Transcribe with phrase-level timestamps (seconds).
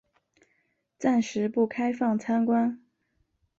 [0.97, 2.81] 暂时不开放参观